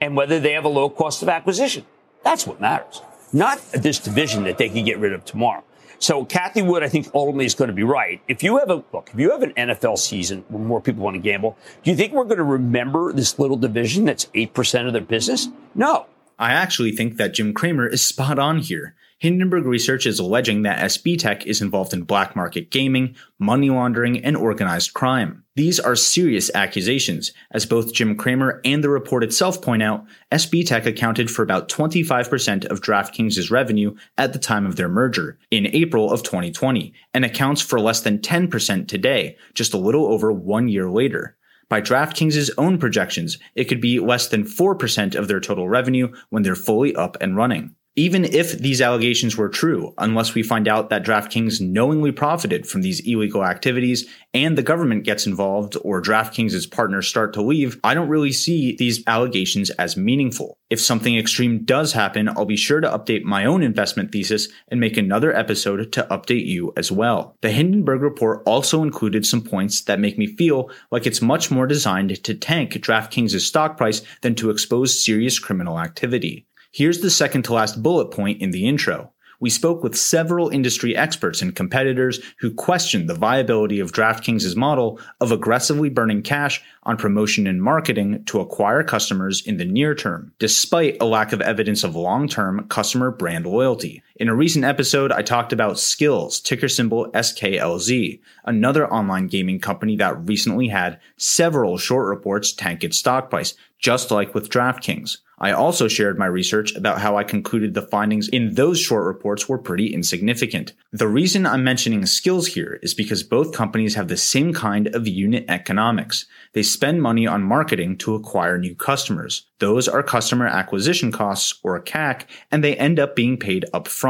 and 0.00 0.16
whether 0.16 0.40
they 0.40 0.54
have 0.54 0.64
a 0.64 0.68
low 0.68 0.90
cost 0.90 1.22
of 1.22 1.28
acquisition. 1.28 1.86
That's 2.24 2.48
what 2.48 2.60
matters 2.60 3.00
not 3.32 3.60
this 3.72 3.98
division 3.98 4.44
that 4.44 4.58
they 4.58 4.68
could 4.68 4.84
get 4.84 4.98
rid 4.98 5.12
of 5.12 5.24
tomorrow. 5.24 5.64
So 5.98 6.24
Cathie 6.24 6.62
Wood, 6.62 6.82
I 6.82 6.88
think 6.88 7.08
ultimately 7.14 7.46
is 7.46 7.54
going 7.54 7.68
to 7.68 7.74
be 7.74 7.84
right. 7.84 8.20
If 8.26 8.42
you 8.42 8.58
have 8.58 8.70
a 8.70 8.82
look, 8.92 9.10
if 9.12 9.20
you 9.20 9.30
have 9.30 9.42
an 9.42 9.52
NFL 9.52 9.98
season 9.98 10.44
where 10.48 10.60
more 10.60 10.80
people 10.80 11.04
want 11.04 11.14
to 11.14 11.20
gamble, 11.20 11.56
do 11.84 11.92
you 11.92 11.96
think 11.96 12.12
we're 12.12 12.24
going 12.24 12.38
to 12.38 12.44
remember 12.44 13.12
this 13.12 13.38
little 13.38 13.56
division 13.56 14.04
that's 14.04 14.26
8% 14.34 14.88
of 14.88 14.92
their 14.92 15.02
business? 15.02 15.46
No. 15.76 16.06
I 16.40 16.54
actually 16.54 16.90
think 16.90 17.18
that 17.18 17.34
Jim 17.34 17.54
Cramer 17.54 17.86
is 17.86 18.04
spot 18.04 18.40
on 18.40 18.58
here. 18.58 18.96
Hindenburg 19.22 19.66
Research 19.66 20.04
is 20.04 20.18
alleging 20.18 20.62
that 20.62 20.80
SB 20.80 21.16
Tech 21.16 21.46
is 21.46 21.62
involved 21.62 21.94
in 21.94 22.02
black 22.02 22.34
market 22.34 22.72
gaming, 22.72 23.14
money 23.38 23.70
laundering, 23.70 24.24
and 24.24 24.36
organized 24.36 24.94
crime. 24.94 25.44
These 25.54 25.78
are 25.78 25.94
serious 25.94 26.50
accusations. 26.56 27.30
As 27.52 27.64
both 27.64 27.92
Jim 27.94 28.16
Cramer 28.16 28.60
and 28.64 28.82
the 28.82 28.90
report 28.90 29.22
itself 29.22 29.62
point 29.62 29.80
out, 29.80 30.04
SB 30.32 30.66
Tech 30.66 30.86
accounted 30.86 31.30
for 31.30 31.44
about 31.44 31.68
25% 31.68 32.64
of 32.64 32.80
DraftKings' 32.80 33.48
revenue 33.48 33.94
at 34.18 34.32
the 34.32 34.40
time 34.40 34.66
of 34.66 34.74
their 34.74 34.88
merger, 34.88 35.38
in 35.52 35.68
April 35.68 36.10
of 36.10 36.24
2020, 36.24 36.92
and 37.14 37.24
accounts 37.24 37.62
for 37.62 37.78
less 37.78 38.00
than 38.00 38.18
10% 38.18 38.88
today, 38.88 39.36
just 39.54 39.72
a 39.72 39.78
little 39.78 40.06
over 40.06 40.32
one 40.32 40.66
year 40.66 40.90
later. 40.90 41.36
By 41.68 41.80
DraftKings' 41.80 42.50
own 42.58 42.76
projections, 42.76 43.38
it 43.54 43.66
could 43.66 43.80
be 43.80 44.00
less 44.00 44.26
than 44.26 44.42
4% 44.42 45.14
of 45.14 45.28
their 45.28 45.38
total 45.38 45.68
revenue 45.68 46.12
when 46.30 46.42
they're 46.42 46.56
fully 46.56 46.92
up 46.96 47.16
and 47.20 47.36
running. 47.36 47.76
Even 47.94 48.24
if 48.24 48.52
these 48.52 48.80
allegations 48.80 49.36
were 49.36 49.50
true, 49.50 49.92
unless 49.98 50.32
we 50.32 50.42
find 50.42 50.66
out 50.66 50.88
that 50.88 51.04
DraftKings 51.04 51.60
knowingly 51.60 52.10
profited 52.10 52.66
from 52.66 52.80
these 52.80 53.00
illegal 53.00 53.44
activities 53.44 54.08
and 54.32 54.56
the 54.56 54.62
government 54.62 55.04
gets 55.04 55.26
involved 55.26 55.76
or 55.82 56.00
DraftKings' 56.00 56.70
partners 56.70 57.06
start 57.06 57.34
to 57.34 57.42
leave, 57.42 57.78
I 57.84 57.92
don't 57.92 58.08
really 58.08 58.32
see 58.32 58.74
these 58.76 59.02
allegations 59.06 59.68
as 59.70 59.94
meaningful. 59.94 60.56
If 60.70 60.80
something 60.80 61.18
extreme 61.18 61.66
does 61.66 61.92
happen, 61.92 62.30
I'll 62.30 62.46
be 62.46 62.56
sure 62.56 62.80
to 62.80 62.88
update 62.88 63.24
my 63.24 63.44
own 63.44 63.62
investment 63.62 64.10
thesis 64.10 64.48
and 64.68 64.80
make 64.80 64.96
another 64.96 65.36
episode 65.36 65.92
to 65.92 66.04
update 66.04 66.46
you 66.46 66.72
as 66.78 66.90
well. 66.90 67.36
The 67.42 67.50
Hindenburg 67.50 68.00
report 68.00 68.42
also 68.46 68.82
included 68.82 69.26
some 69.26 69.42
points 69.42 69.82
that 69.82 70.00
make 70.00 70.16
me 70.16 70.28
feel 70.28 70.70
like 70.90 71.06
it's 71.06 71.20
much 71.20 71.50
more 71.50 71.66
designed 71.66 72.24
to 72.24 72.34
tank 72.34 72.72
DraftKings' 72.72 73.38
stock 73.40 73.76
price 73.76 74.00
than 74.22 74.34
to 74.36 74.48
expose 74.48 75.04
serious 75.04 75.38
criminal 75.38 75.78
activity. 75.78 76.46
Here's 76.74 77.00
the 77.00 77.10
second 77.10 77.42
to 77.42 77.52
last 77.52 77.82
bullet 77.82 78.06
point 78.06 78.40
in 78.40 78.50
the 78.50 78.66
intro. 78.66 79.12
We 79.40 79.50
spoke 79.50 79.82
with 79.82 79.94
several 79.94 80.48
industry 80.48 80.96
experts 80.96 81.42
and 81.42 81.54
competitors 81.54 82.18
who 82.38 82.54
questioned 82.54 83.10
the 83.10 83.14
viability 83.14 83.78
of 83.78 83.92
DraftKings' 83.92 84.56
model 84.56 84.98
of 85.20 85.32
aggressively 85.32 85.90
burning 85.90 86.22
cash 86.22 86.62
on 86.84 86.96
promotion 86.96 87.46
and 87.46 87.60
marketing 87.60 88.24
to 88.24 88.40
acquire 88.40 88.82
customers 88.82 89.46
in 89.46 89.58
the 89.58 89.66
near 89.66 89.94
term, 89.94 90.32
despite 90.38 90.96
a 90.98 91.04
lack 91.04 91.34
of 91.34 91.42
evidence 91.42 91.84
of 91.84 91.94
long-term 91.94 92.68
customer 92.68 93.10
brand 93.10 93.44
loyalty. 93.44 94.02
In 94.16 94.28
a 94.28 94.34
recent 94.34 94.66
episode, 94.66 95.10
I 95.10 95.22
talked 95.22 95.54
about 95.54 95.76
Skillz, 95.76 96.42
ticker 96.42 96.68
symbol 96.68 97.10
SKLZ, 97.12 98.20
another 98.44 98.86
online 98.92 99.26
gaming 99.26 99.58
company 99.58 99.96
that 99.96 100.28
recently 100.28 100.68
had 100.68 101.00
several 101.16 101.78
short 101.78 102.08
reports 102.08 102.52
tank 102.52 102.84
its 102.84 102.98
stock 102.98 103.30
price, 103.30 103.54
just 103.78 104.10
like 104.10 104.34
with 104.34 104.50
DraftKings. 104.50 105.18
I 105.42 105.50
also 105.50 105.88
shared 105.88 106.20
my 106.20 106.26
research 106.26 106.72
about 106.76 107.00
how 107.00 107.16
I 107.16 107.24
concluded 107.24 107.74
the 107.74 107.82
findings 107.82 108.28
in 108.28 108.54
those 108.54 108.78
short 108.78 109.04
reports 109.06 109.48
were 109.48 109.58
pretty 109.58 109.92
insignificant. 109.92 110.72
The 110.92 111.08
reason 111.08 111.46
I'm 111.46 111.64
mentioning 111.64 112.02
Skillz 112.02 112.46
here 112.46 112.78
is 112.80 112.94
because 112.94 113.24
both 113.24 113.52
companies 113.52 113.96
have 113.96 114.06
the 114.06 114.16
same 114.16 114.52
kind 114.52 114.86
of 114.94 115.08
unit 115.08 115.44
economics. 115.48 116.26
They 116.52 116.62
spend 116.62 117.02
money 117.02 117.26
on 117.26 117.42
marketing 117.42 117.98
to 117.98 118.14
acquire 118.14 118.56
new 118.56 118.76
customers. 118.76 119.44
Those 119.58 119.88
are 119.88 120.04
customer 120.04 120.46
acquisition 120.46 121.10
costs 121.10 121.58
or 121.64 121.80
CAC, 121.82 122.26
and 122.52 122.62
they 122.62 122.76
end 122.76 123.00
up 123.00 123.16
being 123.16 123.36
paid 123.36 123.64
upfront. 123.74 124.01